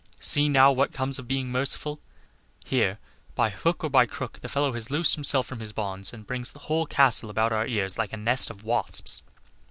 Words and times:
See 0.19 0.49
now 0.49 0.71
what 0.71 0.93
comes 0.93 1.19
of 1.19 1.27
being 1.27 1.51
merciful; 1.51 2.01
here, 2.65 2.97
by 3.35 3.51
hook 3.51 3.83
or 3.83 3.89
by 3.91 4.07
crook, 4.07 4.39
the 4.41 4.49
fellow 4.49 4.71
has 4.73 4.89
loosed 4.89 5.13
himself 5.13 5.45
from 5.45 5.59
his 5.59 5.73
bonds, 5.73 6.11
and 6.11 6.25
brings 6.25 6.51
the 6.53 6.57
whole 6.57 6.87
castle 6.87 7.29
about 7.29 7.53
our 7.53 7.67
ears 7.67 7.99
like 7.99 8.11
a 8.11 8.17
nest 8.17 8.49
of 8.49 8.63
wasps." 8.63 9.21